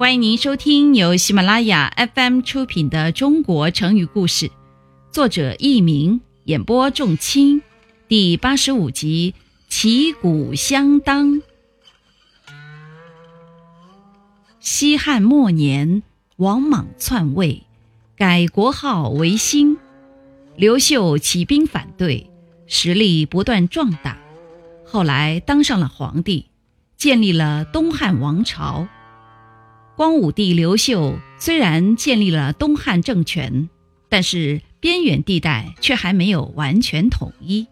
[0.00, 4.48] 欢迎您收听由喜马拉雅 FM 出品的《中国成语故事》，
[5.12, 7.60] 作者佚名，演播仲卿，
[8.08, 9.34] 第八十五集
[9.68, 11.34] 《旗鼓相当》。
[14.58, 16.02] 西汉末年，
[16.36, 17.64] 王莽篡位，
[18.16, 19.76] 改国号为兴。
[20.56, 22.30] 刘秀起兵反对，
[22.66, 24.16] 实力不断壮大，
[24.86, 26.46] 后来当上了皇帝，
[26.96, 28.88] 建立了东汉王朝。
[30.00, 33.68] 光武帝刘秀虽然建立了东汉政权，
[34.08, 37.66] 但是边远地带却还没有完全统一。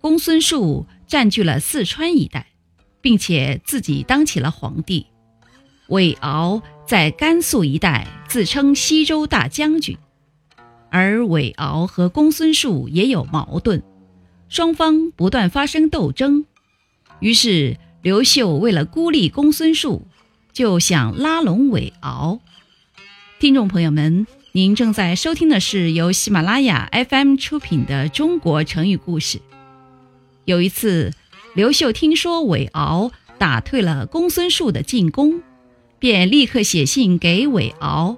[0.00, 2.46] 公孙述占据了四川一带，
[3.00, 5.06] 并且自己当起了皇帝。
[5.88, 9.98] 韦敖在甘肃一带自称西周大将军，
[10.90, 13.82] 而韦敖和公孙述也有矛盾，
[14.48, 16.44] 双方不断发生斗争。
[17.18, 20.06] 于是刘秀为了孤立公孙述，
[20.52, 22.38] 就想拉拢韦敖。
[23.38, 29.38] 听众朋友们，您正在收听的是由喜马拉雅 FM 出品的《中国成语故事》。
[30.44, 31.12] 有一次，
[31.54, 35.42] 刘秀听说韦敖打退了公孙述的进攻。
[35.98, 38.16] 便立刻写信给韦敖，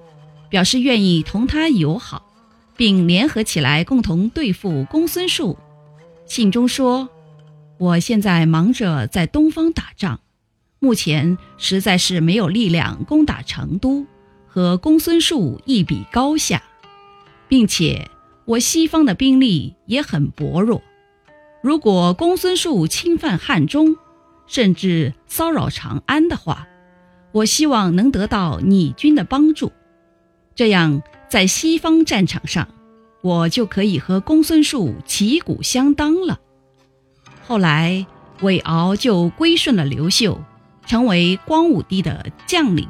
[0.48, 2.32] 表示愿意同他友好，
[2.78, 5.58] 并联合起来共同对付公孙述。
[6.24, 7.10] 信中说
[7.76, 10.20] ：“我现在忙着在东方打仗，
[10.84, 14.04] 目前实在是没有力量攻打成都，
[14.46, 16.62] 和公孙述一比高下，
[17.48, 18.10] 并且
[18.44, 20.82] 我西方的兵力也很薄弱。
[21.62, 23.96] 如果公孙述侵犯汉中，
[24.46, 26.68] 甚至骚扰长安的话，”
[27.32, 29.72] 我希望能得到你军的帮助，
[30.54, 32.68] 这样在西方战场上，
[33.22, 36.38] 我就可以和公孙述旗鼓相当了。
[37.46, 38.06] 后来，
[38.42, 40.38] 韦敖就归顺了刘秀，
[40.86, 42.88] 成为光武帝的将领。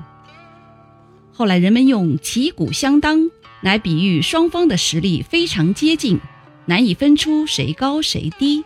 [1.32, 6.20] 后来，人们用旗鼓相当来比喻双方的实力非常接近，
[6.66, 8.64] 难以分出谁高谁低。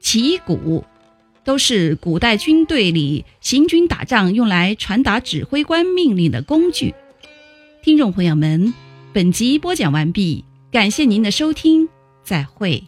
[0.00, 0.84] 旗鼓。
[1.44, 6.94] 都是古代军队里行军打仗用来传达指挥官命令的工具。
[7.82, 8.74] 听众朋友们，
[9.14, 11.88] 本集播讲完毕，感谢您的收听，
[12.22, 12.84] 再会。